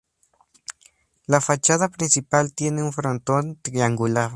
La 1.27 1.41
fachada 1.41 1.87
principal 1.87 2.53
tiene 2.53 2.81
un 2.81 2.91
frontón 2.91 3.57
triangular. 3.61 4.29